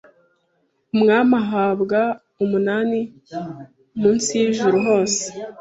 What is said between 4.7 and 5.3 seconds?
hose